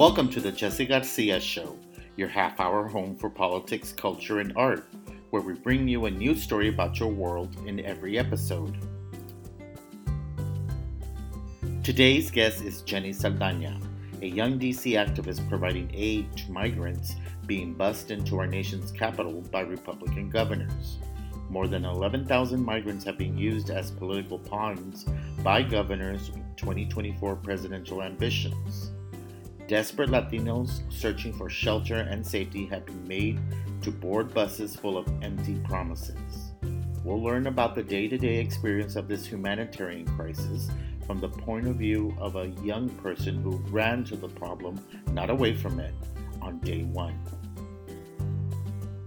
[0.00, 1.76] Welcome to the Jesse Garcia Show,
[2.16, 4.86] your half hour home for politics, culture, and art,
[5.28, 8.78] where we bring you a new story about your world in every episode.
[11.82, 13.78] Today's guest is Jennie Saldaña,
[14.22, 19.60] a young DC activist providing aid to migrants being bussed into our nation's capital by
[19.60, 20.96] Republican governors.
[21.50, 25.04] More than 11,000 migrants have been used as political pawns
[25.44, 28.92] by governors' 2024 presidential ambitions.
[29.70, 33.38] Desperate Latinos searching for shelter and safety have been made
[33.82, 36.50] to board buses full of empty promises.
[37.04, 40.68] We'll learn about the day to day experience of this humanitarian crisis
[41.06, 45.30] from the point of view of a young person who ran to the problem, not
[45.30, 45.94] away from it,
[46.42, 47.16] on day one.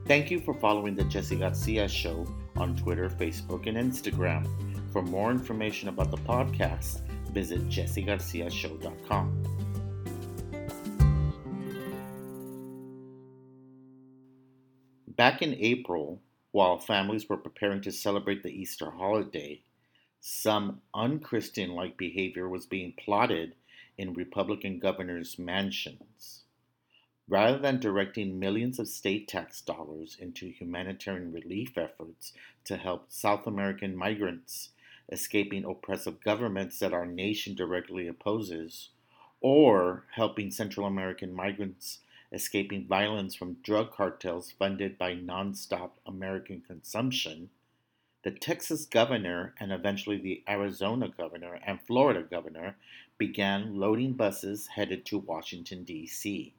[0.08, 4.48] Thank you for following the Jesse Garcia Show on Twitter, Facebook, and Instagram.
[4.94, 7.02] For more information about the podcast,
[7.34, 9.63] visit jessegarciashow.com.
[15.16, 19.62] Back in April, while families were preparing to celebrate the Easter holiday,
[20.20, 23.54] some unchristian like behavior was being plotted
[23.96, 26.46] in Republican governors' mansions.
[27.28, 33.46] Rather than directing millions of state tax dollars into humanitarian relief efforts to help South
[33.46, 34.70] American migrants
[35.12, 38.90] escaping oppressive governments that our nation directly opposes,
[39.42, 42.00] or helping Central American migrants
[42.34, 47.50] escaping violence from drug cartels funded by nonstop American consumption,
[48.24, 52.76] the Texas governor and eventually the Arizona governor and Florida governor
[53.18, 56.54] began loading buses headed to Washington, D.C.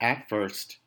[0.00, 0.78] At first,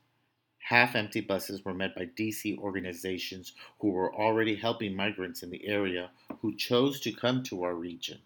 [0.60, 2.58] half empty buses were met by D.C.
[2.58, 6.10] organizations who were already helping migrants in the area
[6.42, 8.20] who chose to come to our region.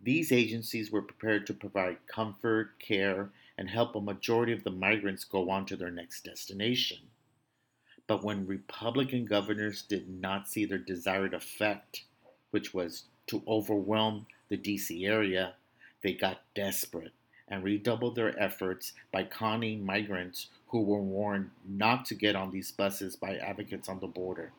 [0.00, 5.24] These agencies were prepared to provide comfort, care, and help a majority of the migrants
[5.24, 6.98] go on to their next destination.
[8.06, 12.04] But when Republican governors did not see their desired effect,
[12.50, 15.54] which was to overwhelm the DC area,
[16.02, 17.12] they got desperate
[17.48, 22.72] and redoubled their efforts by conning migrants who were warned not to get on these
[22.72, 24.52] buses by advocates on the border.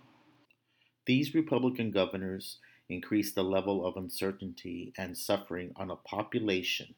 [1.05, 2.57] These Republican governors
[2.89, 6.95] increased the level of uncertainty and suffering on a population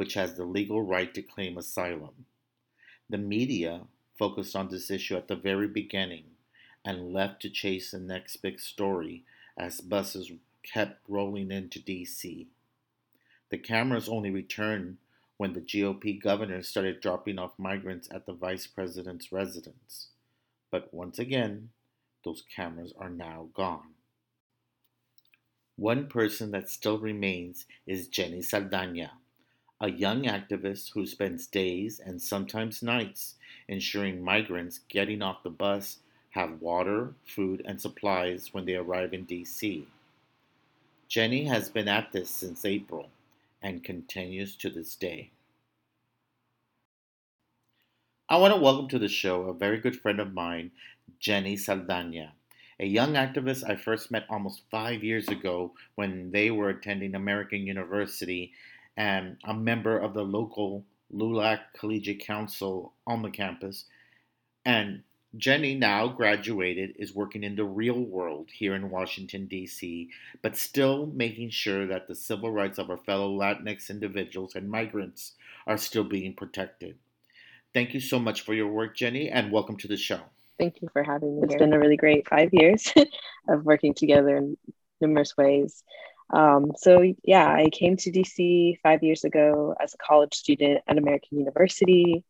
[0.00, 2.24] which has the legal right to claim asylum.
[3.10, 3.82] The media
[4.18, 6.24] focused on this issue at the very beginning
[6.86, 9.24] and left to chase the next big story
[9.58, 12.46] as buses kept rolling into DC.
[13.50, 14.96] The cameras only returned
[15.36, 20.06] when the GOP governor started dropping off migrants at the vice president's residence.
[20.70, 21.68] But once again,
[22.24, 23.92] those cameras are now gone.
[25.76, 29.10] One person that still remains is Jennie Saldaña,
[29.80, 33.36] a young activist who spends days and sometimes nights
[33.66, 35.98] ensuring migrants getting off the bus
[36.30, 39.84] have water, food, and supplies when they arrive in DC.
[41.08, 43.08] Jennie has been at this since April
[43.62, 45.30] and continues to this day.
[48.28, 50.70] I want to welcome to the show a very good friend of mine,
[51.18, 52.30] Jennie Saldaña,
[52.78, 57.66] a young activist I first met almost five years ago when they were attending American
[57.66, 58.52] University
[58.96, 63.84] and a member of the local LULAC Collegiate Council on the campus.
[64.64, 65.02] And
[65.36, 70.10] Jennie, now graduated, is working in the real world here in Washington, D.C.,
[70.42, 75.32] but still making sure that the civil rights of our fellow Latinx individuals and migrants
[75.66, 76.96] are still being protected.
[77.72, 80.20] Thank you so much for your work, Jennie, and welcome to the show.
[80.58, 81.42] Thank you for having me.
[81.44, 82.92] It's been a really great five years
[83.48, 84.56] of working together in
[85.00, 85.84] numerous ways.
[86.32, 90.98] Um, so, yeah, I came to DC five years ago as a college student at
[90.98, 92.24] American University.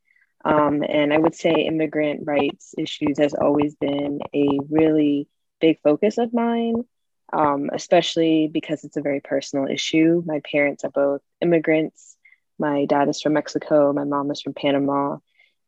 [0.44, 5.28] Um, and I would say immigrant rights issues has always been a really
[5.60, 6.84] big focus of mine,
[7.32, 10.22] um, especially because it's a very personal issue.
[10.24, 12.16] My parents are both immigrants.
[12.58, 15.18] My dad is from Mexico, my mom is from Panama.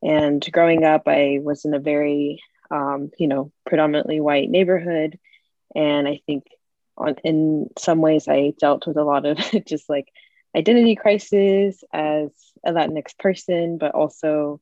[0.02, 2.40] And growing up, I was in a very,
[2.70, 5.18] um, you know, predominantly white neighborhood.
[5.74, 6.44] And I think
[6.96, 10.08] on, in some ways I dealt with a lot of just like
[10.56, 12.30] identity crisis as
[12.64, 14.60] a Latinx person, but also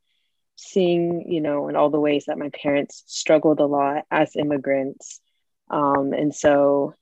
[0.56, 5.20] seeing, you know, in all the ways that my parents struggled a lot as immigrants.
[5.70, 6.94] Um, and so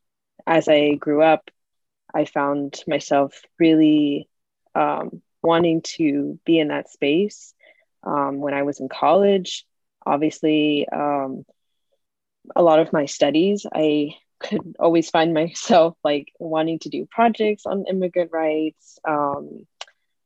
[0.46, 1.50] as I grew up,
[2.14, 4.28] I found myself really
[4.75, 7.54] um, wanting to be in that space.
[8.02, 9.66] Um, when I was in college,
[10.06, 11.44] obviously, um,
[12.56, 17.67] a lot of my studies, I could always find myself like wanting to do projects
[17.67, 19.67] on immigrant rights, um,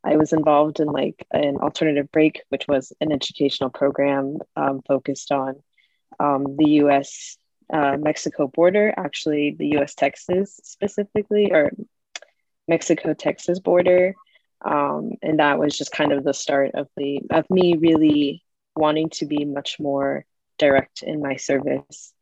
[0.05, 5.31] I was involved in like an alternative break, which was an educational program um, focused
[5.31, 5.62] on
[6.19, 7.37] um, the U.S.
[7.73, 9.94] Uh, Mexico border, actually the U.S.
[9.94, 11.70] Texas specifically, or
[12.67, 14.14] Mexico Texas border,
[14.64, 18.44] um, and that was just kind of the start of the of me really
[18.75, 20.25] wanting to be much more
[20.59, 22.12] direct in my service,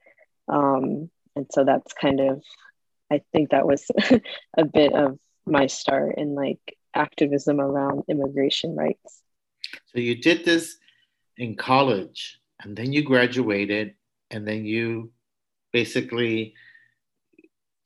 [0.48, 2.42] um, and so that's kind of
[3.10, 3.86] I think that was
[4.56, 9.22] a bit of my start in like activism around immigration rights.
[9.86, 10.76] So you did this
[11.36, 13.94] in college and then you graduated
[14.30, 15.10] and then you
[15.72, 16.54] basically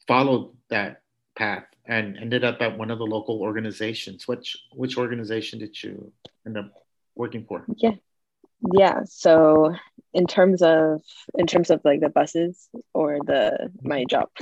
[0.06, 1.02] followed that
[1.36, 4.26] path and ended up at one of the local organizations.
[4.28, 6.12] Which which organization did you
[6.46, 6.72] end up
[7.14, 7.64] working for?
[7.76, 7.94] Yeah.
[8.72, 9.00] Yeah.
[9.04, 9.74] So
[10.14, 11.02] in terms of
[11.36, 14.30] in terms of like the buses or the my job.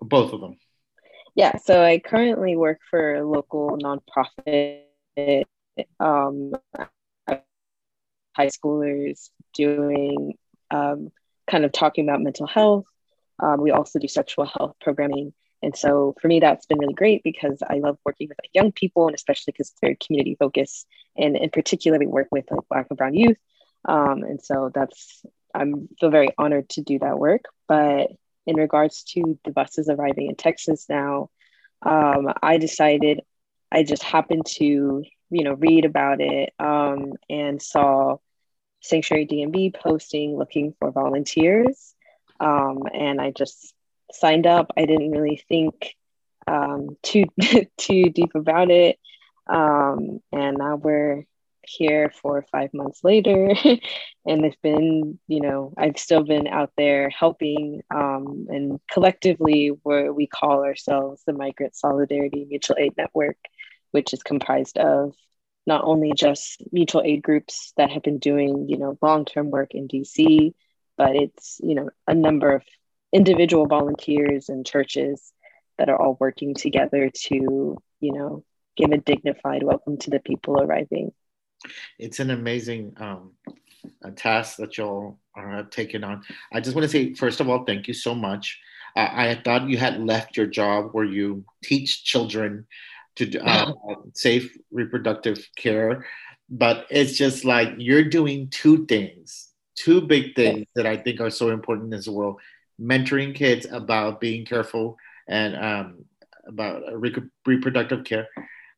[0.00, 0.58] Both of them.
[1.34, 4.82] Yeah, so I currently work for a local nonprofit
[6.00, 6.52] um,
[7.28, 10.34] high schoolers doing
[10.70, 11.10] um,
[11.48, 12.86] kind of talking about mental health.
[13.40, 15.32] Um, we also do sexual health programming.
[15.62, 18.70] And so for me, that's been really great because I love working with like, young
[18.70, 20.86] people and especially because it's very community focused.
[21.16, 23.38] And in particular, we work with like Black and Brown youth.
[23.84, 27.44] Um, and so that's, I'm feel very honored to do that work.
[27.66, 28.10] But
[28.46, 31.30] in regards to the buses arriving in Texas now,
[31.82, 33.20] um, I decided
[33.70, 38.16] I just happened to, you know, read about it um, and saw
[38.80, 41.94] Sanctuary DMV posting looking for volunteers.
[42.40, 43.74] Um, and I just
[44.12, 44.72] signed up.
[44.76, 45.94] I didn't really think
[46.46, 47.24] um, too
[47.76, 48.98] too deep about it.
[49.46, 51.24] Um, and now we're
[51.68, 53.48] here four or five months later
[54.26, 60.12] and it's been you know i've still been out there helping um, and collectively where
[60.12, 63.36] we call ourselves the migrant solidarity mutual aid network
[63.90, 65.14] which is comprised of
[65.66, 69.86] not only just mutual aid groups that have been doing you know long-term work in
[69.86, 70.52] dc
[70.96, 72.62] but it's you know a number of
[73.12, 75.32] individual volunteers and churches
[75.78, 78.44] that are all working together to you know
[78.76, 81.12] give a dignified welcome to the people arriving
[81.98, 83.32] it's an amazing um,
[84.16, 86.22] task that y'all have taken on.
[86.52, 88.58] I just want to say, first of all, thank you so much.
[88.96, 92.66] Uh, I thought you had left your job where you teach children
[93.16, 93.72] to uh,
[94.14, 96.06] safe reproductive care,
[96.48, 101.30] but it's just like you're doing two things, two big things that I think are
[101.30, 102.40] so important in the world:
[102.80, 104.96] mentoring kids about being careful
[105.28, 106.04] and um,
[106.46, 107.14] about re-
[107.46, 108.28] reproductive care,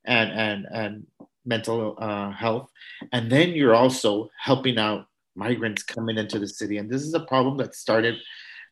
[0.04, 1.06] and and and
[1.44, 2.70] mental uh, health.
[3.12, 6.78] And then you're also helping out migrants coming into the city.
[6.78, 8.16] And this is a problem that started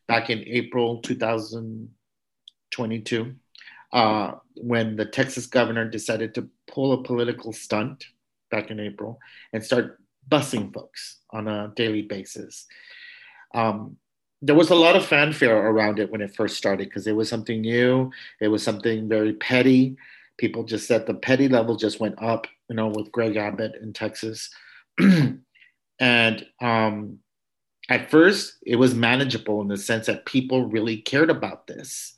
[0.07, 3.35] back in April 2022
[3.91, 8.05] uh, when the Texas governor decided to pull a political stunt
[8.51, 9.19] back in April
[9.53, 12.65] and start busing folks on a daily basis.
[13.53, 13.97] Um,
[14.41, 17.27] there was a lot of fanfare around it when it first started because it was
[17.27, 18.09] something new.
[18.39, 19.97] It was something very petty
[20.39, 23.93] people just said the petty level just went up, you know, with Greg Abbott in
[23.93, 24.49] Texas.
[25.99, 27.19] and um,
[27.89, 32.15] at first, it was manageable in the sense that people really cared about this,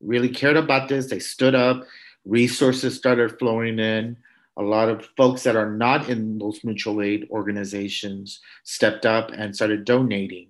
[0.00, 1.06] really cared about this.
[1.06, 1.84] They stood up,
[2.24, 4.16] resources started flowing in.
[4.58, 9.54] A lot of folks that are not in those mutual aid organizations stepped up and
[9.54, 10.48] started donating.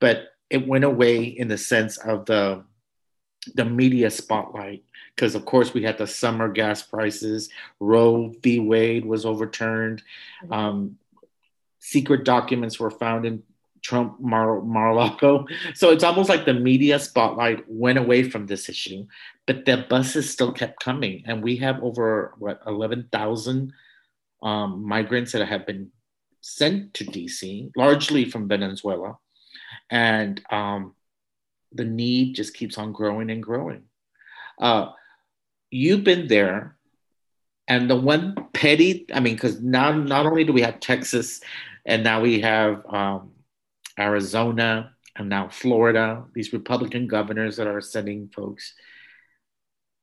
[0.00, 2.64] But it went away in the sense of the
[3.54, 7.50] the media spotlight because of course we had the summer gas prices.
[7.80, 8.58] Roe v.
[8.60, 10.02] Wade was overturned.
[10.44, 10.52] Mm-hmm.
[10.52, 10.98] um,
[11.78, 13.42] secret documents were found in
[13.82, 15.46] trump Mar- mar-a-lago.
[15.74, 19.06] So it's almost like the media spotlight went away from this issue
[19.46, 21.24] but the buses still kept coming.
[21.26, 23.72] And we have over what 11000
[24.42, 25.90] um, migrants that have been
[26.40, 29.18] sent to dc largely from venezuela.
[29.90, 30.94] And um,
[31.72, 33.84] the need just keeps on growing and growing.
[34.60, 34.90] Uh,
[35.72, 36.76] you've been there,
[37.66, 41.40] and the one petty, I mean, because now not only do we have Texas,
[41.86, 43.32] and now we have um,
[43.98, 48.74] Arizona, and now Florida, these Republican governors that are sending folks.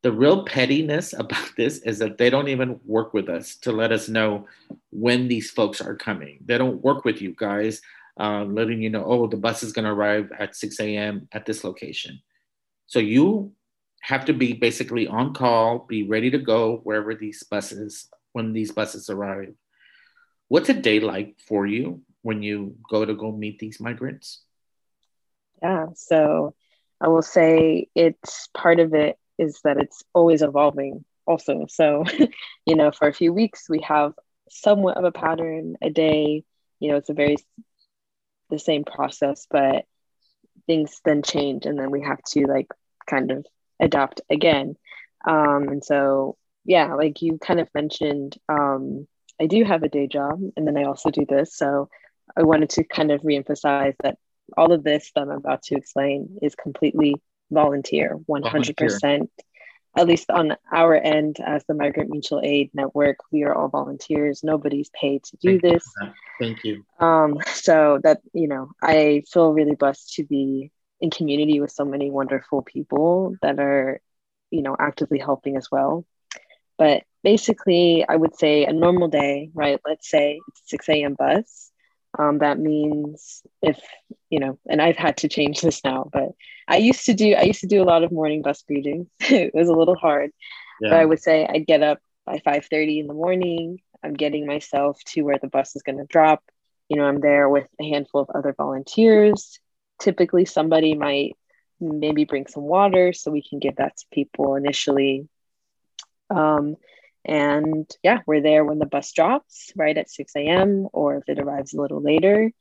[0.02, 3.92] The real pettiness about this is that they don't even work with us to let
[3.92, 4.48] us know
[4.92, 6.40] when these folks are coming.
[6.46, 7.82] They don't work with you guys
[8.20, 11.28] uh, letting you know, oh, the bus is going to arrive at 6 a.m.
[11.32, 12.20] at this location.
[12.88, 13.54] So you
[14.02, 18.72] have to be basically on call, be ready to go wherever these buses, when these
[18.72, 19.54] buses arrive.
[20.48, 24.42] What's a day like for you when you go to go meet these migrants?
[25.62, 26.56] Yeah, so
[27.02, 31.66] I will say it's part of it is that it's always evolving also.
[31.70, 32.06] So,
[32.66, 34.14] you know, for a few weeks, we have
[34.50, 36.44] somewhat of a pattern a day.
[36.80, 37.38] You know, it's a very
[38.50, 39.86] the same process, but
[40.66, 42.68] things then change and then we have to like
[43.08, 43.46] kind of
[43.80, 44.76] adapt again.
[45.26, 49.08] Um, and so, yeah, like you kind of mentioned, um,
[49.42, 51.56] I do have a day job and then I also do this.
[51.56, 51.90] So
[52.38, 54.18] I wanted to kind of reemphasize that
[54.58, 57.16] all of this that I'm about to explain is completely
[57.52, 58.44] volunteer, 100%.
[58.52, 59.28] Volunteer.
[59.98, 64.44] At least on our end, as the Migrant Mutual Aid Network, we are all volunteers.
[64.44, 65.84] Nobody's paid to do Thank this.
[66.00, 66.86] You Thank you.
[67.00, 71.86] Um, so that, you know, I feel really blessed to be in community with so
[71.86, 74.02] many wonderful people that are,
[74.52, 76.06] you know, actively helping as well.
[76.78, 79.80] But basically, I would say a normal day, right?
[79.86, 81.16] Let's say it's 6 a.m.
[81.16, 81.70] bus
[82.18, 83.80] um, that means if
[84.30, 86.30] you know and i've had to change this now but
[86.68, 89.54] i used to do i used to do a lot of morning bus greetings it
[89.54, 90.32] was a little hard
[90.82, 90.90] yeah.
[90.90, 95.00] but i would say i'd get up by 5.30 in the morning i'm getting myself
[95.06, 96.44] to where the bus is going to drop
[96.88, 99.60] you know i'm there with a handful of other volunteers
[100.00, 101.36] typically somebody might
[101.80, 105.28] maybe bring some water so we can give that to people initially
[106.30, 106.76] um,
[107.26, 111.40] and yeah, we're there when the bus drops, right at 6 a.m., or if it
[111.40, 112.52] arrives a little later.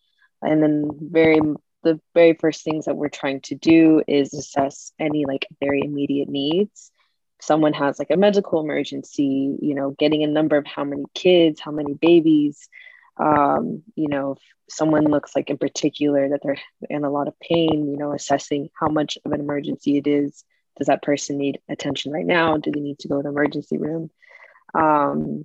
[0.43, 1.41] And then very
[1.85, 6.29] the very first things that we're trying to do is assess any like very immediate
[6.29, 6.91] needs.
[7.41, 11.61] Someone has like a medical emergency, you know, getting a number of how many kids,
[11.61, 12.69] how many babies,
[13.19, 16.59] um, you know, if someone looks like in particular that they're
[16.89, 20.45] in a lot of pain, you know, assessing how much of an emergency it is.
[20.77, 22.57] Does that person need attention right now?
[22.57, 24.11] Do they need to go to the emergency room?
[24.75, 25.45] Um,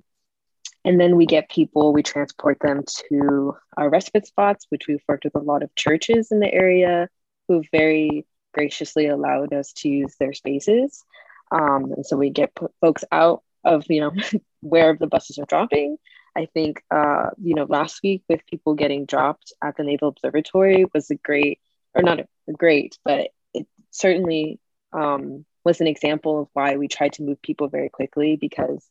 [0.84, 5.24] and then we get people, we transport them to our respite spots, which we've worked
[5.24, 7.08] with a lot of churches in the area
[7.48, 11.02] who've very graciously allowed us to use their spaces.
[11.50, 14.12] Um, and so we get folks out of, you know,
[14.60, 15.96] where the buses are dropping.
[16.36, 20.86] I think, uh, you know, last week with people getting dropped at the Naval Observatory
[20.92, 21.60] was a great,
[21.94, 24.58] or not a great, but it certainly
[24.92, 28.84] um, was an example of why we tried to move people very quickly because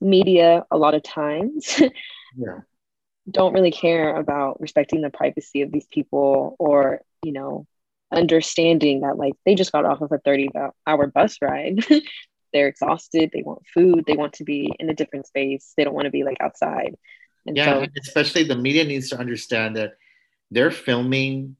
[0.00, 1.80] media a lot of times
[2.36, 2.60] yeah.
[3.30, 7.66] don't really care about respecting the privacy of these people or you know
[8.12, 10.50] understanding that like they just got off of a 30
[10.86, 11.84] hour bus ride
[12.54, 15.94] they're exhausted they want food they want to be in a different space they don't
[15.94, 16.96] want to be like outside
[17.46, 19.92] and yeah so, especially the media needs to understand that
[20.50, 21.56] they're filming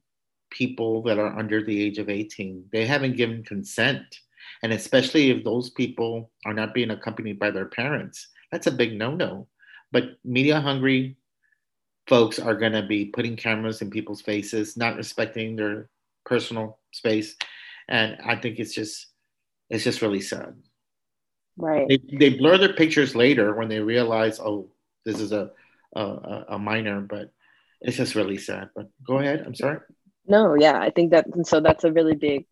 [0.50, 4.20] people that are under the age of 18 they haven't given consent
[4.62, 8.96] and especially if those people are not being accompanied by their parents, that's a big
[8.96, 9.48] no no.
[9.92, 11.16] But media hungry
[12.06, 15.88] folks are going to be putting cameras in people's faces, not respecting their
[16.24, 17.36] personal space.
[17.88, 19.08] And I think it's just,
[19.70, 20.54] it's just really sad.
[21.56, 21.88] Right.
[21.88, 24.70] They, they blur their pictures later when they realize, oh,
[25.04, 25.50] this is a,
[25.94, 27.30] a, a minor, but
[27.80, 28.70] it's just really sad.
[28.74, 29.44] But go ahead.
[29.46, 29.80] I'm sorry.
[30.26, 32.46] No, yeah, I think that, and so that's a really big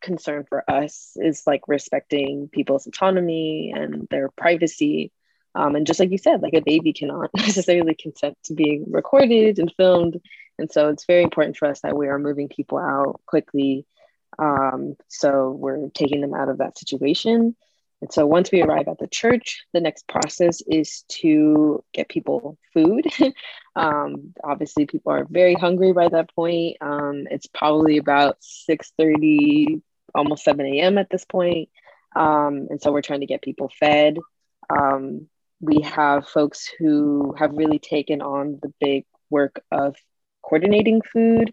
[0.00, 5.12] concern for us is like respecting people's autonomy and their privacy.
[5.54, 9.58] Um, and just like you said, like a baby cannot necessarily consent to being recorded
[9.58, 10.20] and filmed.
[10.58, 13.86] And so it's very important for us that we are moving people out quickly.
[14.38, 17.56] Um, so we're taking them out of that situation.
[18.00, 22.56] And so once we arrive at the church, the next process is to get people
[22.72, 23.06] food.
[23.76, 26.76] um, obviously, people are very hungry by that point.
[26.80, 28.38] Um, it's probably about
[28.70, 29.82] 6.30
[30.14, 30.98] almost 7 a.m.
[30.98, 31.68] at this point.
[32.14, 34.16] Um, and so we're trying to get people fed.
[34.70, 35.28] Um,
[35.60, 39.96] we have folks who have really taken on the big work of
[40.42, 41.52] coordinating food.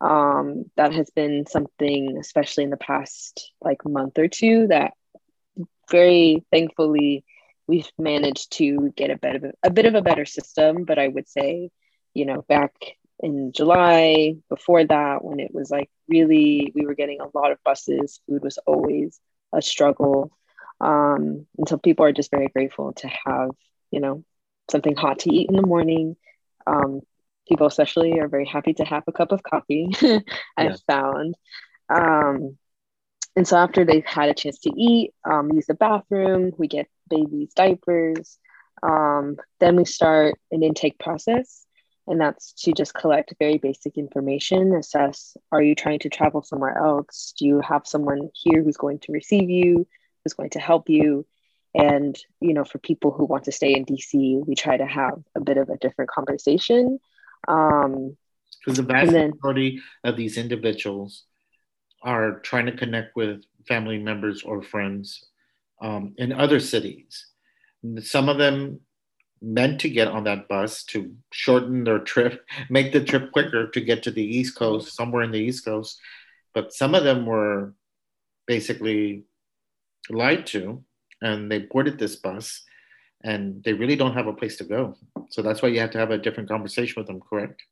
[0.00, 4.94] Um, that has been something, especially in the past like month or two, that
[5.90, 7.24] very thankfully
[7.66, 10.84] we've managed to get a bit of a, a bit of a better system.
[10.84, 11.70] But I would say,
[12.14, 12.72] you know, back
[13.22, 14.34] in July.
[14.48, 18.42] Before that, when it was like really, we were getting a lot of buses, food
[18.42, 19.18] was always
[19.52, 20.32] a struggle.
[20.80, 23.50] Um, and so people are just very grateful to have,
[23.90, 24.24] you know,
[24.70, 26.16] something hot to eat in the morning.
[26.66, 27.00] Um,
[27.48, 29.90] people, especially, are very happy to have a cup of coffee,
[30.56, 31.36] I've found.
[31.88, 32.58] Um,
[33.36, 36.88] and so after they've had a chance to eat, um, use the bathroom, we get
[37.08, 38.38] babies' diapers.
[38.82, 41.64] Um, then we start an intake process.
[42.06, 46.76] And that's to just collect very basic information assess are you trying to travel somewhere
[46.76, 47.32] else?
[47.38, 49.86] Do you have someone here who's going to receive you
[50.24, 51.24] who's going to help you?
[51.74, 54.12] And you know for people who want to stay in dc
[54.46, 56.98] we try to have a bit of a different conversation.
[57.46, 58.16] Um
[58.58, 61.24] because the vast then, majority of these individuals
[62.02, 65.24] are trying to connect with family members or friends
[65.80, 67.26] um, in other cities.
[68.00, 68.80] Some of them
[69.40, 73.80] meant to get on that bus to shorten their trip, make the trip quicker to
[73.80, 76.00] get to the East Coast, somewhere in the East Coast.
[76.54, 77.74] But some of them were
[78.46, 79.24] basically
[80.10, 80.84] lied to
[81.20, 82.62] and they boarded this bus
[83.24, 84.96] and they really don't have a place to go.
[85.30, 87.62] So that's why you have to have a different conversation with them, correct?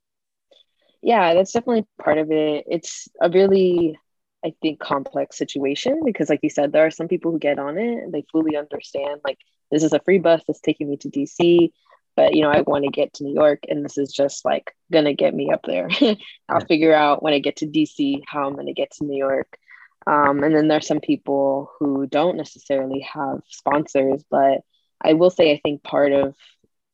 [1.03, 2.65] Yeah, that's definitely part of it.
[2.69, 3.99] It's a really,
[4.45, 7.79] I think, complex situation because, like you said, there are some people who get on
[7.79, 9.39] it and they fully understand, like,
[9.71, 11.71] this is a free bus that's taking me to DC,
[12.17, 14.75] but you know, I want to get to New York and this is just like
[14.93, 15.89] gonna get me up there.
[16.49, 19.59] I'll figure out when I get to DC how I'm gonna get to New York.
[20.07, 24.63] Um, and then there's some people who don't necessarily have sponsors, but
[25.01, 26.35] I will say I think part of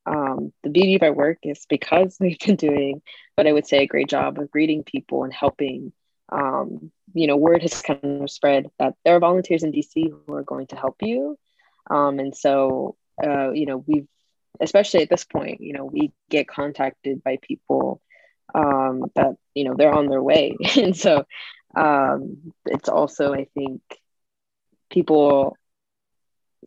[0.06, 3.02] um, the beauty of our work is because we've been doing
[3.34, 5.92] what I would say a great job of greeting people and helping.
[6.30, 10.34] Um, you know, word has kind of spread that there are volunteers in DC who
[10.34, 11.38] are going to help you.
[11.88, 14.08] Um, and so, uh, you know, we've,
[14.60, 18.00] especially at this point, you know, we get contacted by people
[18.54, 20.56] um, that, you know, they're on their way.
[20.76, 21.24] and so
[21.76, 23.82] um, it's also, I think,
[24.90, 25.56] people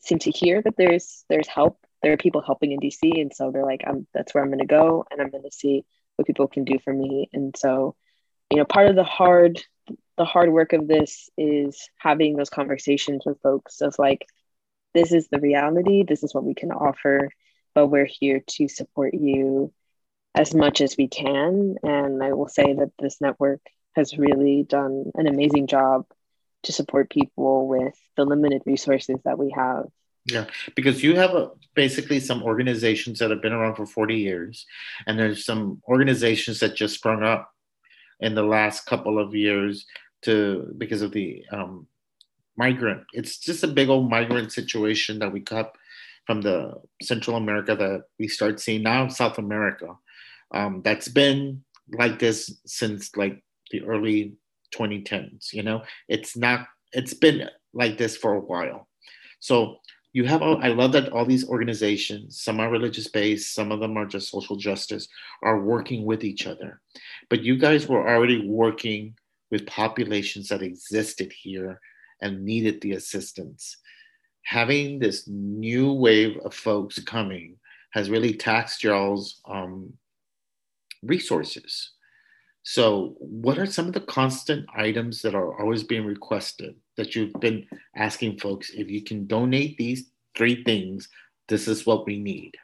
[0.02, 1.80] seem to hear that there's there's help.
[2.02, 4.60] There are people helping in DC, and so they're like, "I'm that's where I'm going
[4.60, 5.84] to go, and I'm going to see
[6.16, 7.96] what people can do for me." And so,
[8.52, 9.62] you know, part of the hard
[10.20, 14.28] the hard work of this is having those conversations with folks of like,
[14.94, 17.30] this is the reality, this is what we can offer,
[17.74, 19.72] but we're here to support you
[20.36, 21.78] as much as we can.
[21.84, 23.62] And I will say that this network
[23.96, 26.06] has really done an amazing job
[26.64, 29.86] to support people with the limited resources that we have.
[30.26, 34.66] Yeah, because you have a, basically some organizations that have been around for 40 years,
[35.08, 37.50] and there's some organizations that just sprung up
[38.20, 39.86] in the last couple of years
[40.24, 41.88] to because of the um,
[42.58, 43.04] migrant.
[43.14, 45.72] It's just a big old migrant situation that we got
[46.26, 49.96] from the Central America that we start seeing now South America.
[50.52, 54.34] Um, that's been like this since like the early
[54.76, 55.54] 2010s.
[55.54, 56.68] You know, it's not.
[56.92, 58.88] It's been like this for a while.
[59.40, 59.78] So
[60.14, 60.42] you have.
[60.42, 64.06] All, I love that all these organizations, some are religious based, some of them are
[64.06, 65.08] just social justice,
[65.44, 66.82] are working with each other.
[67.30, 69.16] But you guys were already working
[69.52, 71.80] with populations that existed here
[72.22, 73.78] and needed the assistance.
[74.44, 77.58] Having this new wave of folks coming
[77.92, 79.94] has really taxed y'all's um,
[81.04, 81.92] resources.
[82.64, 87.34] So, what are some of the constant items that are always being requested that you've
[87.40, 88.70] been asking folks?
[88.72, 91.10] If you can donate these three things,
[91.48, 92.56] this is what we need.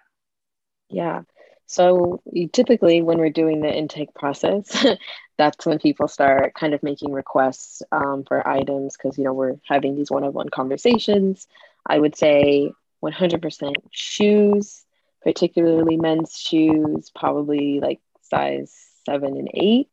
[0.89, 1.21] Yeah.
[1.67, 2.21] So,
[2.54, 4.86] typically, when we're doing the intake process,
[5.38, 9.58] that's when people start kind of making requests um, for items because, you know, we're
[9.67, 11.47] having these one on one conversations.
[11.88, 12.71] I would say
[13.04, 14.86] 100% shoes,
[15.23, 18.73] particularly men's shoes, probably like size
[19.06, 19.88] seven and 8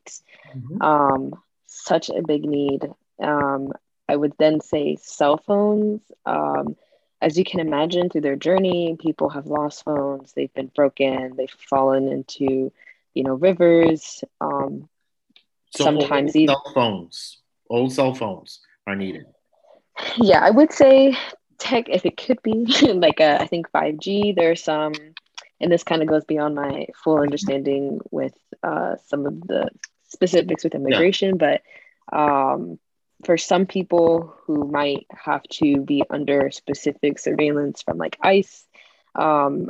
[0.55, 0.83] mm-hmm.
[0.83, 1.35] um,
[1.67, 2.89] such a big need.
[3.23, 3.73] Um,
[4.09, 6.01] I would then say cell phones.
[7.23, 10.33] As you can imagine, through their journey, people have lost phones.
[10.33, 11.35] They've been broken.
[11.37, 12.73] They've fallen into,
[13.15, 14.25] you know, rivers.
[14.41, 14.89] Um,
[15.71, 19.25] so sometimes even cell phones, old cell phones are needed.
[20.17, 21.17] Yeah, I would say
[21.59, 21.89] tech.
[21.89, 22.53] If it could be
[22.95, 24.33] like a, I think five G.
[24.37, 24.93] There's some
[25.63, 29.71] and this kind of goes beyond my full understanding with uh, some of the
[30.09, 31.59] specifics with immigration, yeah.
[32.11, 32.79] but um,
[33.25, 38.65] for some people who might have to be under specific surveillance from like ICE,
[39.15, 39.69] um,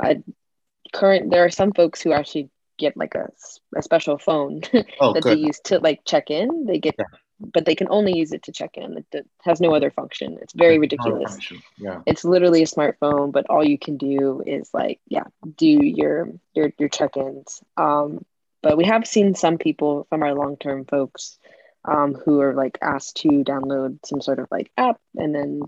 [0.93, 3.29] current there are some folks who actually get like a,
[3.75, 4.61] a special phone
[4.99, 5.37] oh, that good.
[5.37, 6.65] they use to like check in.
[6.65, 7.05] They get yeah
[7.51, 9.03] but they can only use it to check in.
[9.11, 10.37] It, has no other function.
[10.41, 11.37] It's very ridiculous.
[11.77, 12.01] Yeah.
[12.05, 15.25] It's literally a smartphone, but all you can do is like, yeah,
[15.57, 17.61] do your your your check-ins.
[17.75, 18.25] Um,
[18.61, 21.37] but we have seen some people from our long-term folks
[21.85, 25.61] um, who are like asked to download some sort of like app, and then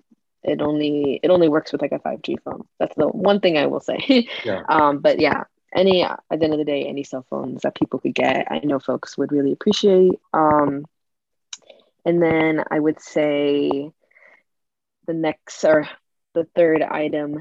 [0.43, 2.67] it only it only works with like a 5G phone.
[2.79, 4.27] That's the one thing I will say.
[4.45, 4.63] yeah.
[4.69, 5.43] Um, but yeah,
[5.75, 8.59] any at the end of the day, any cell phones that people could get, I
[8.59, 10.13] know folks would really appreciate.
[10.33, 10.85] Um,
[12.05, 13.91] and then I would say
[15.07, 15.89] the next or
[16.33, 17.37] the third item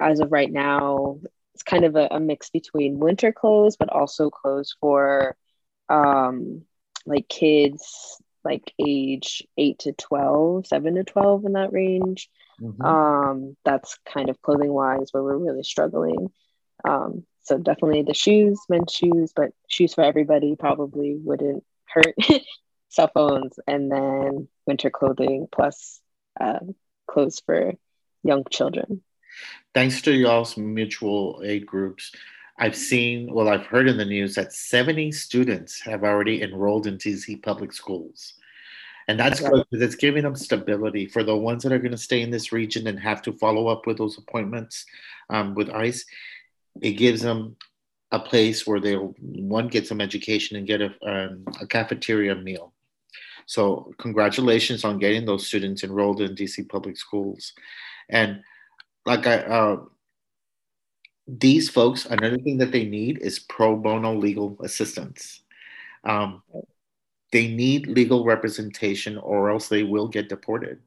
[0.00, 1.18] as of right now
[1.54, 5.36] it's kind of a, a mix between winter clothes but also clothes for
[5.88, 6.62] um
[7.08, 12.82] like kids like age 8 to 12 7 to 12 in that range mm-hmm.
[12.82, 16.30] um that's kind of clothing wise where we're really struggling
[16.88, 22.14] um so definitely the shoes men's shoes but shoes for everybody probably wouldn't hurt
[22.88, 26.00] cell phones, and then winter clothing plus
[26.40, 26.60] uh,
[27.06, 27.74] clothes for
[28.22, 29.02] young children.
[29.74, 32.12] Thanks to y'all's mutual aid groups,
[32.58, 36.98] I've seen, well, I've heard in the news that 70 students have already enrolled in
[36.98, 38.34] DC public schools.
[39.06, 41.96] And that's good because it's giving them stability for the ones that are going to
[41.96, 44.84] stay in this region and have to follow up with those appointments
[45.30, 46.04] um, with ICE.
[46.82, 47.56] It gives them
[48.10, 52.74] a place where they'll one get some education and get a, um, a cafeteria meal.
[53.46, 57.54] So congratulations on getting those students enrolled in DC public schools.
[58.10, 58.42] And
[59.06, 59.76] like I, uh,
[61.28, 65.42] these folks, another thing that they need is pro bono legal assistance.
[66.04, 66.42] Um,
[67.32, 70.80] they need legal representation or else they will get deported.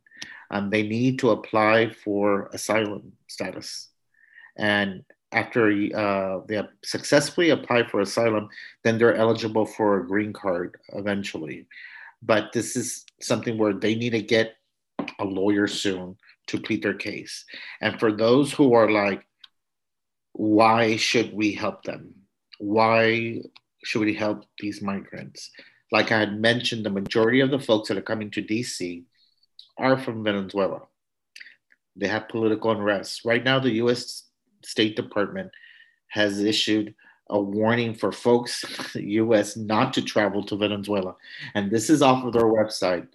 [0.50, 3.90] Um, they need to apply for asylum status.
[4.58, 8.50] And after uh, they have successfully apply for asylum,
[8.84, 11.68] then they're eligible for a green card eventually.
[12.24, 14.56] But this is something where they need to get
[15.20, 17.46] a lawyer soon to plead their case.
[17.80, 19.26] And for those who are like,
[20.34, 22.14] why should we help them?
[22.60, 23.42] Why
[23.84, 25.52] should we help these migrants?
[25.92, 29.04] Like I had mentioned, the majority of the folks that are coming to DC
[29.78, 30.82] are from Venezuela.
[31.96, 33.26] They have political unrest.
[33.26, 34.24] Right now, the US
[34.64, 35.52] State Department
[36.08, 36.94] has issued
[37.30, 38.64] a warning for folks
[38.96, 41.16] US not to travel to Venezuela.
[41.56, 43.08] And this is off of their website.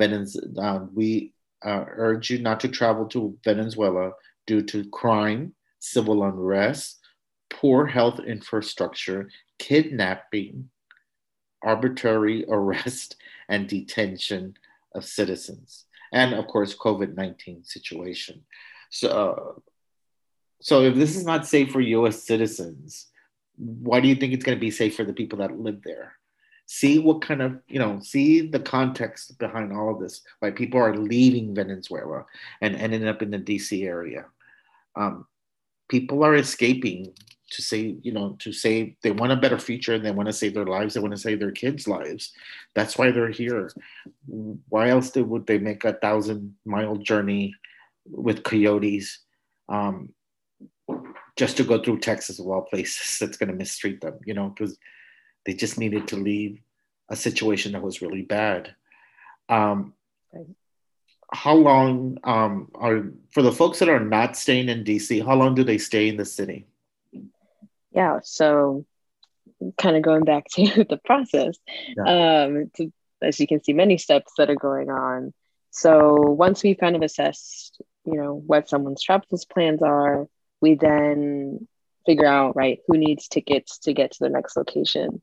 [0.00, 1.32] Uh, we
[1.64, 4.12] uh, urge you not to travel to Venezuela
[4.46, 7.00] due to crime, civil unrest,
[7.50, 10.70] poor health infrastructure, kidnapping,
[11.62, 13.16] arbitrary arrest
[13.48, 14.54] and detention
[14.94, 18.42] of citizens, and of course, COVID 19 situation.
[18.90, 19.62] So,
[20.60, 23.08] so if this is not safe for US citizens,
[23.56, 26.14] why do you think it's going to be safe for the people that live there?
[26.66, 30.80] See what kind of, you know, see the context behind all of this, why people
[30.80, 32.24] are leaving Venezuela
[32.62, 34.26] and ending up in the DC area.
[34.96, 35.26] Um,
[35.88, 37.12] people are escaping
[37.50, 40.32] to say, you know, to say they want a better future and they want to
[40.32, 42.32] save their lives, they want to save their kids' lives.
[42.74, 43.70] That's why they're here.
[44.26, 47.54] Why else would they make a thousand mile journey
[48.06, 49.20] with coyotes?
[49.68, 50.10] Um,
[51.36, 54.48] just to go through Texas of all places that's going to mistreat them, you know,
[54.48, 54.78] because
[55.46, 56.60] they just needed to leave
[57.10, 58.74] a situation that was really bad.
[59.48, 59.94] Um,
[60.32, 60.46] right.
[61.32, 65.24] How long um, are for the folks that are not staying in DC?
[65.24, 66.66] How long do they stay in the city?
[67.90, 68.84] Yeah, so
[69.78, 71.56] kind of going back to the process,
[71.96, 72.44] yeah.
[72.44, 75.32] um, to, as you can see, many steps that are going on.
[75.70, 80.28] So once we kind of assessed, you know, what someone's travel plans are,
[80.60, 81.66] we then
[82.06, 85.20] figure out right who needs tickets to get to the next location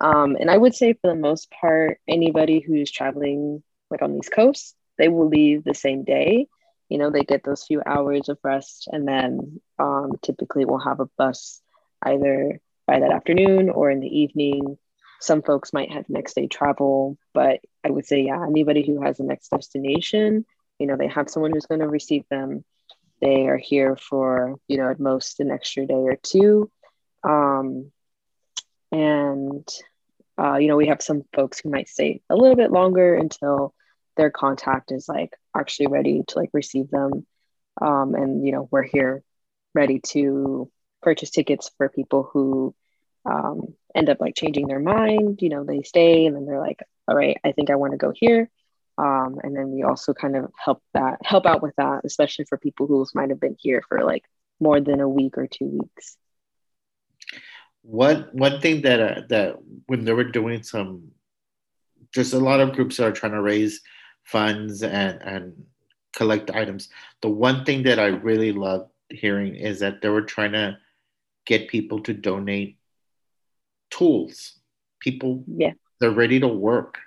[0.00, 4.28] um, and i would say for the most part anybody who's traveling like on these
[4.28, 6.46] coasts they will leave the same day.
[6.88, 11.00] You know they get those few hours of rest and then um, typically we'll have
[11.00, 11.60] a bus
[12.02, 14.78] either by that afternoon or in the evening.
[15.20, 19.20] Some folks might have next day travel but i would say yeah anybody who has
[19.20, 20.44] a next destination
[20.78, 22.64] you know they have someone who's going to receive them.
[23.20, 26.70] They are here for, you know, at most an extra day or two.
[27.22, 27.90] Um,
[28.92, 29.66] and,
[30.38, 33.72] uh, you know, we have some folks who might stay a little bit longer until
[34.16, 37.26] their contact is like actually ready to like receive them.
[37.80, 39.22] Um, and, you know, we're here
[39.74, 40.70] ready to
[41.02, 42.74] purchase tickets for people who
[43.24, 45.40] um, end up like changing their mind.
[45.42, 47.98] You know, they stay and then they're like, all right, I think I want to
[47.98, 48.50] go here.
[48.96, 52.58] Um, and then we also kind of help that help out with that, especially for
[52.58, 54.24] people who might have been here for like
[54.60, 56.16] more than a week or two weeks.
[57.82, 61.10] One one thing that uh, that when they were doing some,
[62.12, 63.80] just a lot of groups that are trying to raise
[64.24, 65.64] funds and and
[66.12, 66.88] collect items.
[67.22, 70.78] The one thing that I really love hearing is that they were trying to
[71.46, 72.78] get people to donate
[73.90, 74.58] tools.
[75.00, 76.98] People, yeah, they're ready to work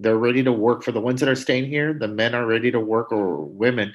[0.00, 2.70] they're ready to work for the ones that are staying here the men are ready
[2.70, 3.94] to work or women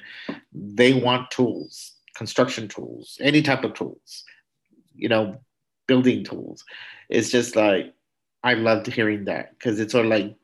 [0.52, 4.24] they want tools construction tools any type of tools
[4.94, 5.38] you know
[5.86, 6.64] building tools
[7.08, 7.94] it's just like
[8.42, 10.34] i loved hearing that because it's sort of like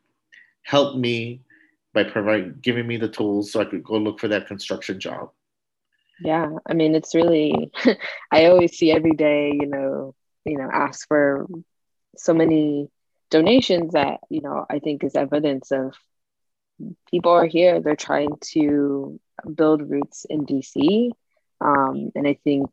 [0.63, 1.41] help me
[1.97, 5.31] by providing giving me the tools so i could go look for that construction job.
[6.21, 7.73] Yeah i mean it's really
[8.31, 11.47] i always see every day you know you know ask for
[12.19, 12.91] so many
[13.31, 15.95] donations that you know i think is evidence of
[17.11, 17.81] people are here.
[17.81, 19.19] They're trying to
[19.61, 21.11] build roots in dc
[21.63, 22.69] um, and i think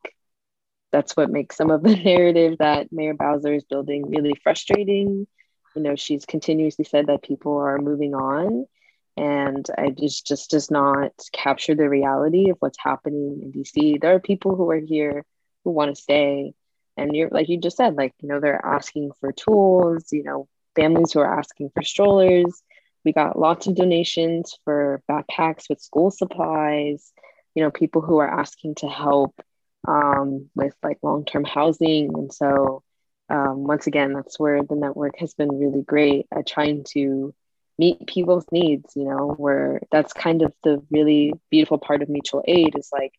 [0.91, 5.27] that's what makes some of the narrative that mayor bowser is building really frustrating.
[5.75, 8.67] You know she's continuously said that people are moving on
[9.15, 14.01] and it just just does not capture the reality of what's happening in DC.
[14.01, 15.25] There are people who are here
[15.63, 16.53] who want to stay,
[16.97, 20.11] and you're like you just said, like you know they're asking for tools.
[20.11, 22.63] You know, families who are asking for strollers.
[23.05, 27.11] We got lots of donations for backpacks with school supplies.
[27.53, 29.39] You know, people who are asking to help
[29.87, 32.83] um, with like long term housing, and so
[33.29, 37.33] um, once again, that's where the network has been really great at trying to
[37.79, 42.43] meet people's needs you know where that's kind of the really beautiful part of mutual
[42.47, 43.13] aid is like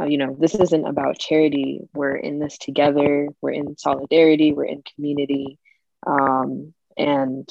[0.00, 1.80] uh, you know this isn't about charity.
[1.92, 3.28] We're in this together.
[3.40, 4.52] We're in solidarity.
[4.52, 5.58] We're in community.
[6.06, 7.48] Um, and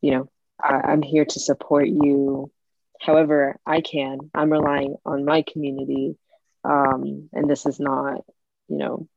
[0.00, 0.30] you know
[0.62, 2.52] I, i'm here to support you
[3.00, 4.18] however i can.
[4.34, 6.16] I'm relying on my community.
[6.64, 8.24] Um, and this is not
[8.68, 9.08] you know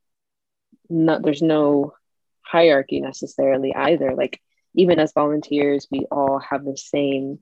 [0.89, 1.93] not there's no
[2.41, 4.15] hierarchy necessarily either.
[4.15, 4.41] Like
[4.73, 7.39] even as volunteers, we all have the same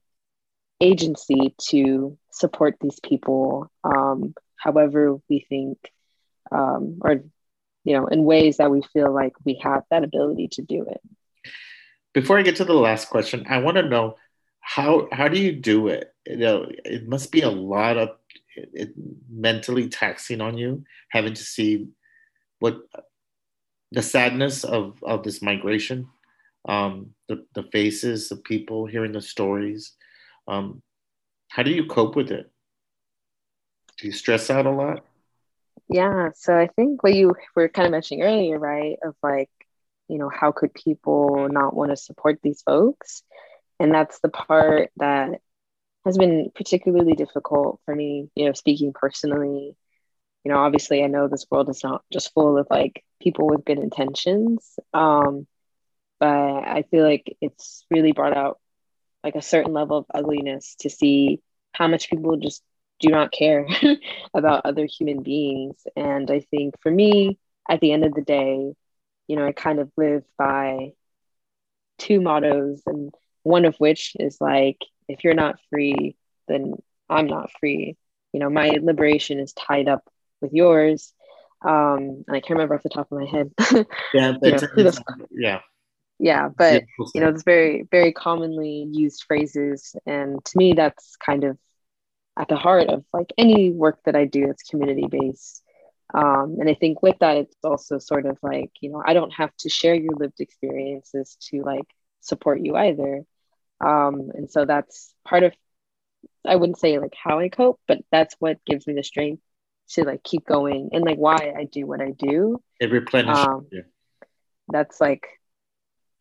[0.82, 5.78] agency to support these people, um, however we think,
[6.52, 7.24] um, or
[7.84, 11.02] you know, in ways that we feel like we have that ability to do it.
[12.13, 14.15] Before I get to the last question, I want to know
[14.60, 16.13] how how do you do it?
[16.28, 18.10] You know, it must be a lot of
[18.56, 18.94] it, it,
[19.30, 21.88] mentally taxing on you having to see
[22.60, 22.80] what
[23.92, 26.08] the sadness of of this migration
[26.67, 29.93] um, the, the faces of people, hearing the stories.
[30.48, 30.82] Um,
[31.48, 32.52] how do you cope with it?
[34.00, 35.06] Do you stress out a lot?
[35.89, 36.30] Yeah.
[36.36, 38.98] So I think what you were kind of mentioning earlier, right?
[39.04, 39.50] Of like,
[40.08, 43.24] you know, how could people not want to support these folks?
[43.80, 45.41] And that's the part that
[46.06, 49.76] has been particularly difficult for me, you know, speaking personally.
[50.43, 53.65] You know, obviously, I know this world is not just full of like people with
[53.65, 54.78] good intentions.
[54.93, 55.48] Um,
[56.20, 58.60] but I feel like it's really brought out
[59.24, 61.42] like a certain level of ugliness to see
[61.74, 62.64] how much people just
[63.00, 63.68] do not care
[64.34, 65.82] about other human beings.
[65.96, 67.38] And I think for me,
[67.70, 68.74] at the end of the day,
[69.28, 70.94] you know, I kind of live by
[71.98, 74.78] two mottos, and one of which is like,
[75.08, 76.16] if you're not free,
[76.48, 76.74] then
[77.10, 77.96] I'm not free.
[78.34, 80.04] You know, my liberation is tied up
[80.42, 81.14] with yours.
[81.62, 83.52] Um, and I can't remember off the top of my head.
[84.14, 84.92] yeah, you know,
[85.32, 85.60] yeah
[86.20, 86.84] yeah but
[87.16, 91.58] you know it's very very commonly used phrases and to me that's kind of
[92.38, 95.64] at the heart of like any work that i do that's community based
[96.14, 99.32] um, and i think with that it's also sort of like you know i don't
[99.32, 101.86] have to share your lived experiences to like
[102.22, 103.24] support you either.
[103.82, 105.54] Um, and so that's part of
[106.46, 109.42] i wouldn't say like how i cope but that's what gives me the strength
[109.88, 112.62] to like keep going and like why i do what i do.
[112.80, 113.84] It replenishes um, you.
[114.68, 115.38] that's like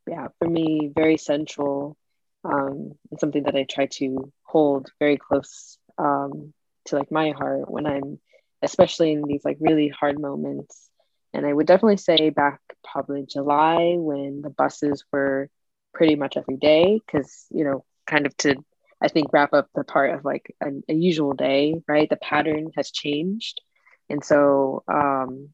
[0.09, 1.97] yeah, for me, very central
[2.45, 6.53] um, and something that I try to hold very close um,
[6.87, 8.19] to like my heart when I'm,
[8.63, 10.89] especially in these like really hard moments.
[11.35, 15.51] And I would definitely say back probably July when the buses were
[15.93, 18.57] pretty much every day, because, you know, kind of to,
[19.01, 22.09] I think, wrap up the part of like a, a usual day, right?
[22.09, 23.61] The pattern has changed.
[24.09, 25.51] And so um,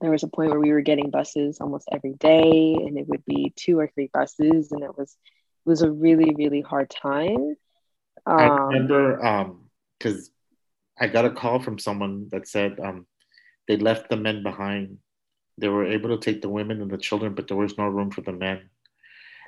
[0.00, 3.24] there was a point where we were getting buses almost every day and it would
[3.24, 5.16] be two or three buses and it was
[5.66, 7.56] it was a really really hard time.
[8.26, 9.16] Um, i remember
[9.98, 10.34] because um,
[11.00, 13.06] i got a call from someone that said um,
[13.68, 14.98] they left the men behind.
[15.58, 18.10] They were able to take the women and the children but there was no room
[18.10, 18.70] for the men.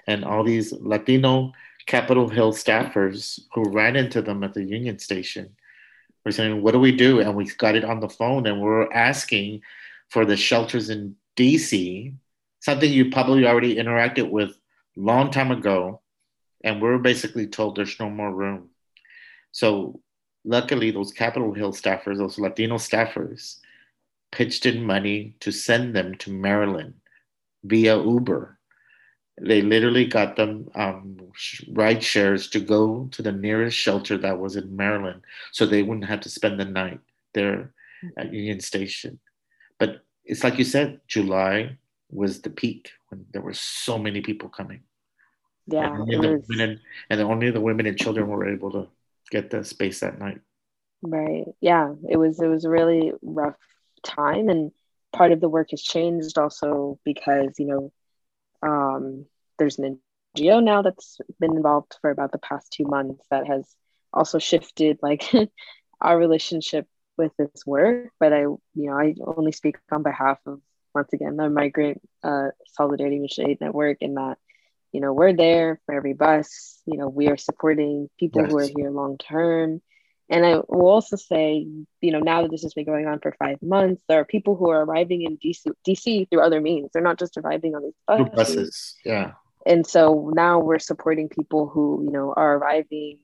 [0.06, 1.52] And all these latino
[1.86, 5.56] capitol hill staffers who ran into them at the union station
[6.24, 7.20] were saying what do we do?
[7.20, 9.62] And we got it on the phone and we we're asking
[10.10, 12.14] for the shelters in DC,
[12.60, 14.56] something you probably already interacted with
[14.96, 16.00] long time ago,
[16.62, 18.68] and we're basically told there's no more room.
[19.52, 20.00] So
[20.44, 23.58] luckily, those Capitol Hill staffers, those Latino staffers,
[24.32, 26.94] pitched in money to send them to Maryland
[27.64, 28.58] via Uber.
[29.40, 31.18] They literally got them um,
[31.70, 36.06] ride shares to go to the nearest shelter that was in Maryland so they wouldn't
[36.06, 37.00] have to spend the night
[37.32, 37.72] there
[38.18, 39.18] at Union Station.
[39.80, 41.78] But it's like you said, July
[42.10, 44.82] was the peak when there were so many people coming.
[45.66, 45.92] Yeah.
[45.92, 48.88] And only, the, women and, and only the women and children were able to
[49.30, 50.40] get the space that night.
[51.02, 51.46] Right.
[51.60, 51.94] Yeah.
[52.08, 53.56] It was it was a really rough
[54.04, 54.70] time and
[55.12, 57.92] part of the work has changed also because, you know,
[58.62, 59.26] um,
[59.58, 59.98] there's an
[60.36, 63.74] NGO now that's been involved for about the past two months that has
[64.12, 65.24] also shifted like
[66.00, 66.86] our relationship
[67.20, 70.60] with this work, but I, you know, I only speak on behalf of
[70.94, 74.38] once again the Migrant uh, Solidarity Mutual Aid Network, and that
[74.92, 76.80] you know, we're there for every bus.
[76.86, 78.50] You know, we are supporting people yes.
[78.50, 79.82] who are here long term.
[80.28, 81.66] And I will also say,
[82.00, 84.54] you know, now that this has been going on for five months, there are people
[84.54, 86.90] who are arriving in DC, DC through other means.
[86.92, 88.34] They're not just arriving on these buses.
[88.34, 88.96] buses.
[89.04, 89.32] Yeah.
[89.66, 93.18] And so now we're supporting people who, you know, are arriving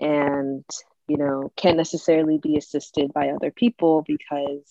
[0.00, 0.64] and,
[1.12, 4.64] you know, can't necessarily be assisted by other people because,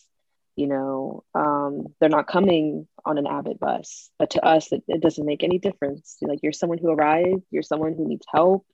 [0.56, 4.10] you know, um, they're not coming on an Abbott bus.
[4.18, 6.18] But to us, it, it doesn't make any difference.
[6.20, 8.66] Like you're someone who arrived, you're someone who needs help.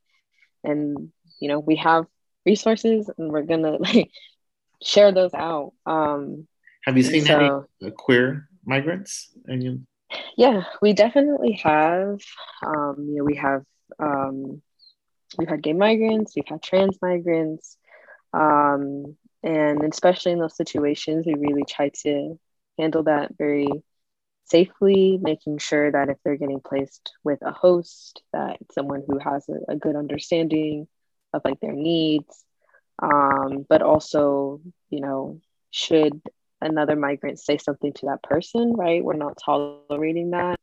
[0.64, 2.06] And, you know, we have
[2.46, 4.12] resources and we're gonna like
[4.82, 5.74] share those out.
[5.86, 6.48] Um,
[6.86, 9.30] have you seen so, any queer migrants?
[9.46, 9.82] And you...
[10.38, 12.22] Yeah, we definitely have.
[12.66, 13.64] Um, you know, we have
[14.00, 14.62] um,
[15.38, 17.78] we've had gay migrants, we've had trans migrants,
[18.34, 22.40] um, and especially in those situations, we really try to
[22.78, 23.70] handle that very
[24.46, 29.20] safely, making sure that if they're getting placed with a host, that it's someone who
[29.20, 30.88] has a, a good understanding
[31.34, 32.46] of like their needs
[33.02, 35.40] um, but also you know
[35.72, 36.22] should
[36.62, 39.04] another migrant say something to that person right?
[39.04, 40.60] We're not tolerating that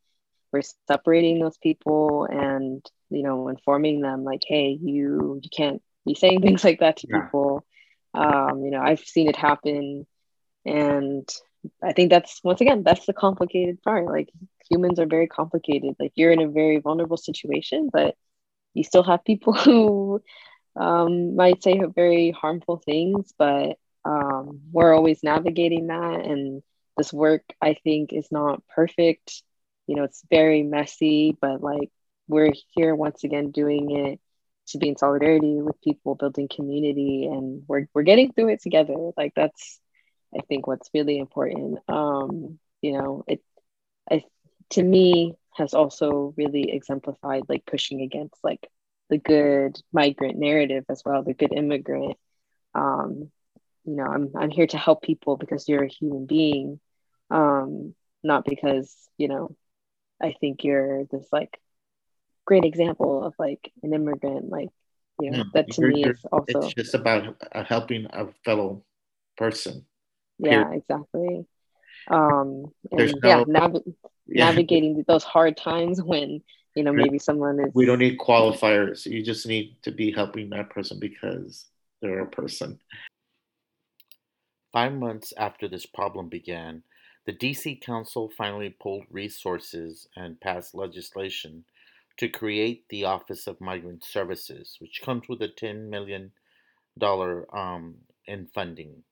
[0.55, 6.14] we're separating those people and you know informing them like hey you you can't be
[6.14, 7.21] saying things like that to yeah.
[7.21, 7.67] people
[8.14, 10.07] um, you know i've seen it happen
[10.64, 11.29] and
[11.83, 14.31] i think that's once again that's the complicated part like
[14.71, 18.14] humans are very complicated like you're in a very vulnerable situation but
[18.75, 20.23] you still have people who
[20.77, 26.25] um, might say very harmful things, but um, we're always navigating that.
[26.25, 26.62] And
[26.97, 29.43] this work, I think, is not perfect.
[29.87, 31.90] You know, it's very messy, but like
[32.29, 34.20] we're here once again doing it
[34.68, 38.94] to be in solidarity with people, building community, and we're we're getting through it together.
[39.16, 39.81] Like that's,
[40.35, 41.79] I think, what's really important.
[41.88, 43.42] Um, you know, it,
[44.11, 44.25] I,
[44.70, 48.66] to me, has also really exemplified like pushing against like
[49.11, 52.16] the good migrant narrative as well, the good immigrant.
[52.75, 53.31] Um,
[53.85, 56.81] you know, I'm I'm here to help people because you're a human being,
[57.31, 59.55] um, not because you know,
[60.22, 61.59] I think you're this like
[62.44, 64.48] great example of like an immigrant.
[64.48, 64.70] Like,
[65.20, 68.85] you know, no, that to me is also it's just about helping a fellow
[69.37, 69.87] person.
[70.38, 71.46] Yeah, exactly.
[72.09, 73.83] Um, and no, yeah, nav-
[74.27, 76.42] yeah, navigating those hard times when
[76.74, 80.50] you know maybe someone is we don't need qualifiers you just need to be helping
[80.50, 81.66] that person because
[82.03, 82.79] they're a person
[84.72, 86.83] five months after this problem began
[87.27, 91.65] the dc council finally pulled resources and passed legislation
[92.17, 96.33] to create the office of migrant services which comes with a $10 million
[97.53, 97.95] um,
[98.27, 99.03] in funding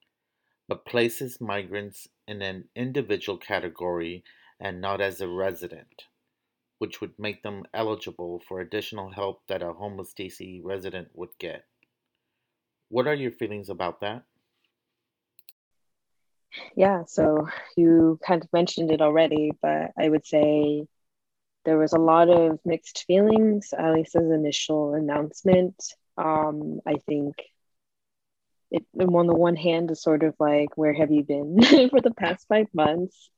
[0.69, 4.23] but places migrants in an individual category
[4.61, 6.05] and not as a resident
[6.83, 11.65] which would make them eligible for additional help that a homeless DC resident would get.
[12.89, 14.25] What are your feelings about that?
[16.77, 20.87] Yeah, so you kind of mentioned it already, but I would say
[21.65, 25.77] there was a lot of mixed feelings, at least as initial announcement.
[26.19, 27.37] Um, I think
[28.71, 31.61] it on the one hand is sort of like, where have you been
[31.91, 33.31] for the past five months?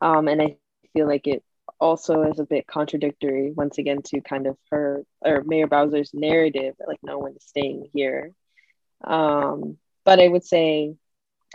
[0.00, 0.56] Um, and I
[0.92, 1.42] feel like it
[1.80, 6.74] also is a bit contradictory once again to kind of her or Mayor Bowser's narrative
[6.86, 8.32] like no one is staying here.
[9.02, 10.94] Um, but I would say,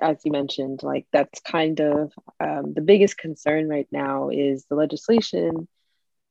[0.01, 4.75] as you mentioned, like that's kind of um, the biggest concern right now is the
[4.75, 5.67] legislation.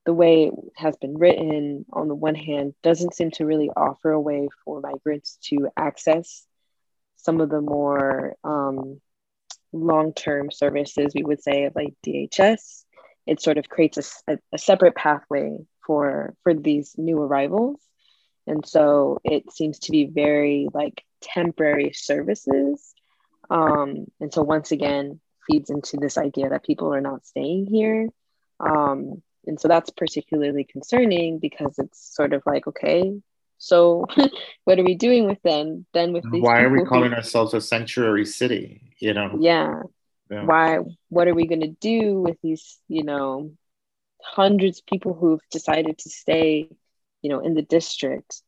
[0.07, 4.11] The way it has been written, on the one hand, doesn't seem to really offer
[4.11, 6.47] a way for migrants to access
[7.17, 9.01] some of the more um,
[9.73, 12.85] long term services, we would say, like DHS
[13.29, 17.79] it sort of creates a, a, separate pathway for for these new arrivals
[18.47, 22.95] and so it seems to be very like temporary services
[23.51, 28.09] um, and so once again feeds into this idea that people are not staying here.
[28.61, 33.13] Um, and so that's particularly concerning because it's sort of like okay
[33.57, 34.05] so
[34.65, 37.55] what are we doing with them then with these why are we calling who, ourselves
[37.55, 39.37] a sanctuary city you know?
[39.41, 39.83] Yeah.
[40.31, 40.45] Yeah.
[40.45, 43.53] why what are we going to do with these you know
[44.23, 46.69] hundreds of people who've decided to stay
[47.23, 48.43] you know in the district?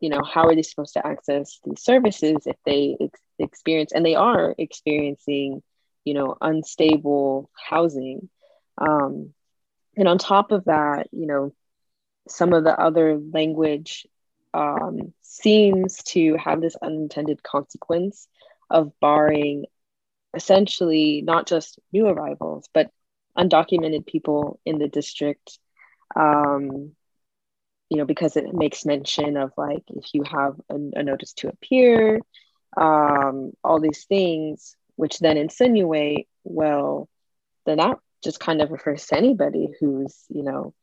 [0.00, 2.96] You know how are they supposed to access these services if they
[3.38, 5.62] experience and they are experiencing
[6.04, 8.28] you know unstable housing.
[8.78, 9.34] Um,
[9.96, 11.54] and on top of that you know
[12.28, 14.06] some of the other language
[14.54, 18.28] um, seems to have this unintended consequence
[18.70, 19.66] of barring
[20.34, 22.90] essentially not just new arrivals, but
[23.36, 25.58] undocumented people in the district.
[26.14, 26.92] Um,
[27.88, 31.48] you know, because it makes mention of like if you have a, a notice to
[31.48, 32.20] appear,
[32.76, 37.08] um, all these things, which then insinuate, well,
[37.66, 40.74] then that just kind of refers to anybody who's, you know,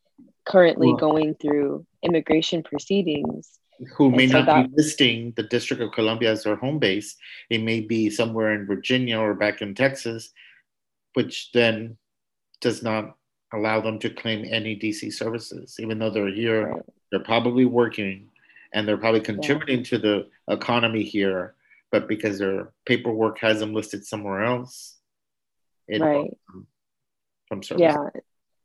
[0.45, 3.59] currently well, going through immigration proceedings.
[3.95, 7.15] Who may so not that, be listing the District of Columbia as their home base.
[7.49, 10.31] It may be somewhere in Virginia or back in Texas,
[11.13, 11.97] which then
[12.59, 13.15] does not
[13.53, 18.29] allow them to claim any DC services, even though they're here right they're probably working
[18.73, 19.85] and they're probably contributing yeah.
[19.85, 21.55] to the economy here,
[21.91, 24.97] but because their paperwork has them listed somewhere else,
[25.87, 26.37] it right.
[27.47, 27.81] from service.
[27.81, 28.09] Yeah.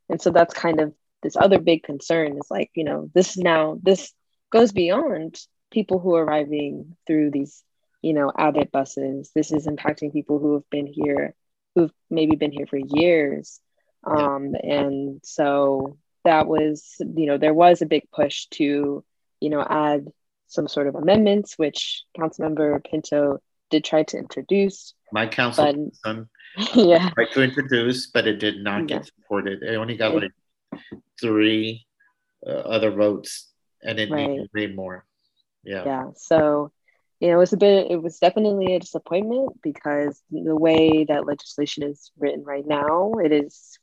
[0.08, 3.78] And so that's kind of this other big concern is like, you know, this now,
[3.82, 4.12] this
[4.50, 7.62] goes beyond people who are arriving through these,
[8.02, 9.30] you know, Abbott buses.
[9.34, 11.34] This is impacting people who have been here,
[11.74, 13.60] who've maybe been here for years.
[14.06, 14.54] Um.
[14.62, 19.02] And so that was, you know, there was a big push to,
[19.40, 20.06] you know, add
[20.54, 23.38] some sort of amendments, which Councilmember Pinto
[23.70, 24.94] did try to introduce.
[25.12, 26.16] My council but,
[26.74, 27.10] yeah.
[27.10, 29.62] tried to introduce, but it did not get supported.
[29.62, 30.32] It only got like
[31.20, 31.86] three
[32.46, 33.50] uh, other votes,
[33.82, 34.28] and it right.
[34.28, 35.04] needed three more.
[35.64, 35.84] Yeah.
[35.84, 36.04] Yeah.
[36.16, 36.72] So,
[37.20, 37.90] you know, it was a bit.
[37.90, 43.32] It was definitely a disappointment because the way that legislation is written right now, it
[43.32, 43.78] is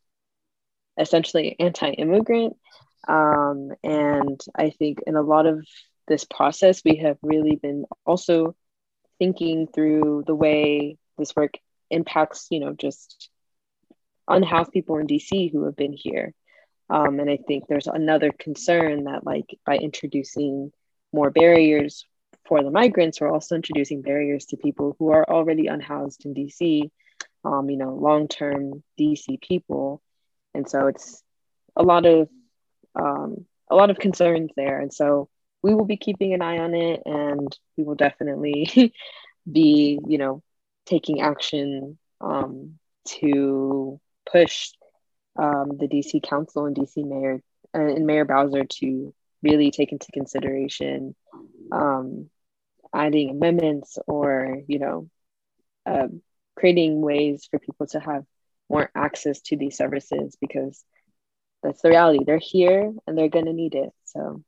[0.98, 2.56] essentially anti-immigrant
[3.08, 5.66] um, and i think in a lot of
[6.08, 8.56] this process we have really been also
[9.20, 11.54] thinking through the way this work
[11.90, 13.30] impacts you know just
[14.28, 16.34] unhoused people in dc who have been here.
[16.90, 20.72] Um, and i think there's another concern that like by introducing
[21.14, 22.06] more barriers
[22.46, 26.90] for the migrants we're also introducing barriers to people who are already unhoused in dc
[27.44, 30.02] um, you know long-term dc people.
[30.54, 31.24] And so it's
[31.76, 32.30] a lot of
[32.96, 34.80] um, a lot of concerns there.
[34.80, 35.30] And so
[35.64, 38.94] we will be keeping an eye on it and we will definitely
[39.52, 40.42] be you know
[40.86, 44.00] taking action um, to
[44.32, 44.70] push
[45.38, 47.42] um, the dc council and dc mayor
[47.76, 51.16] uh, and mayor bowser to really take into consideration
[51.72, 52.30] um,
[52.94, 55.10] adding amendments or you know
[55.86, 56.08] uh,
[56.56, 58.24] creating ways for people to have
[58.70, 60.84] more access to these services because
[61.64, 62.24] that's the reality.
[62.26, 63.90] They're here and they're going to need it.
[64.06, 64.44] So,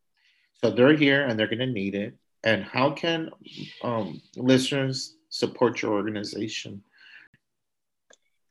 [0.63, 2.15] so they're here and they're going to need it.
[2.43, 3.29] And how can
[3.83, 6.83] um, listeners support your organization?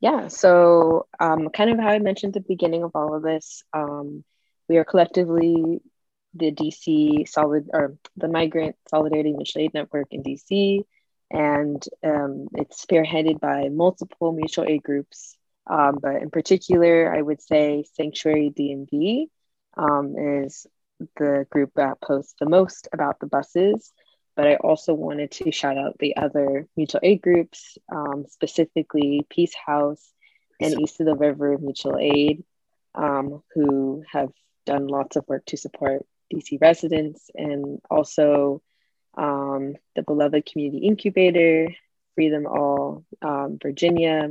[0.00, 3.62] Yeah, so um, kind of how I mentioned at the beginning of all of this,
[3.72, 4.24] um,
[4.68, 5.80] we are collectively
[6.34, 10.82] the DC Solid or the Migrant Solidarity Mutual Aid Network in DC,
[11.30, 15.36] and um, it's spearheaded by multiple mutual aid groups
[15.66, 19.26] um, but in particular, I would say Sanctuary DMV
[19.76, 20.66] um, is
[21.16, 23.92] the group that posts the most about the buses.
[24.34, 29.54] But I also wanted to shout out the other mutual aid groups, um, specifically Peace
[29.54, 30.12] House
[30.60, 32.44] and East of the River Mutual Aid,
[32.94, 34.30] um, who have
[34.64, 38.62] done lots of work to support DC residents, and also
[39.16, 41.68] um, the beloved Community Incubator,
[42.14, 44.30] Free Them All, um, Virginia,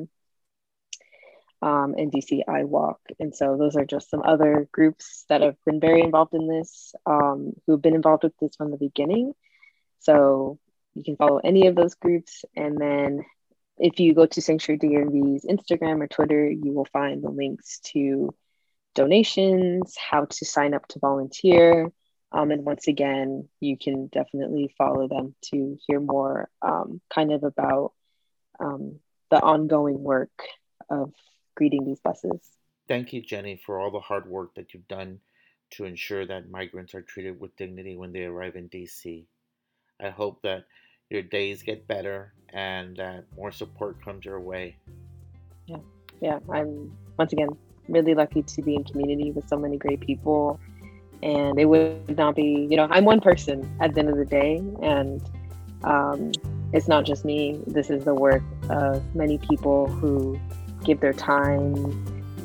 [1.62, 3.00] um, and DC I Walk.
[3.20, 6.96] And so those are just some other groups that have been very involved in this,
[7.06, 9.34] um, who've been involved with this from the beginning.
[10.00, 10.60] So
[10.96, 12.44] you can follow any of those groups.
[12.56, 13.26] And then
[13.78, 18.34] if you go to Sanctuary DMV's Instagram or Twitter, you will find the links to
[18.96, 21.92] donations, how to sign up to volunteer.
[22.32, 27.44] Um, and once again, you can definitely follow them to hear more um, kind of
[27.44, 27.94] about
[28.60, 29.00] um,
[29.30, 30.32] the ongoing work
[30.90, 31.14] of
[31.56, 32.40] greeting these buses.
[32.88, 35.20] Thank you, Jennie, for all the hard work that you've done
[35.72, 39.26] to ensure that migrants are treated with dignity when they arrive in DC.
[40.02, 40.66] I hope that
[41.10, 44.78] your days get better and that more support comes your way.
[45.68, 45.78] Yeah,
[46.22, 46.40] yeah.
[46.50, 47.50] I'm once again
[47.88, 50.60] really lucky to be in community with so many great people.
[51.24, 54.26] And it would not be, you know, I'm one person at the end of the
[54.26, 55.22] day, and
[55.84, 56.32] um,
[56.74, 57.60] it's not just me.
[57.68, 60.40] This is the work of many people who
[60.84, 61.74] give their time,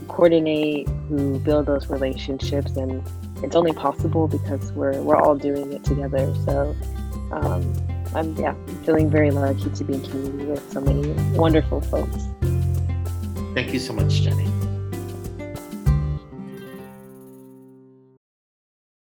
[0.09, 3.03] coordinate, who build those relationships, and
[3.43, 6.35] it's only possible because we're we're all doing it together.
[6.45, 6.77] So
[7.33, 7.73] um,
[8.15, 12.29] I'm yeah feeling very lucky to be in community with so many wonderful folks.
[13.55, 14.56] Thank you so much, Jennie.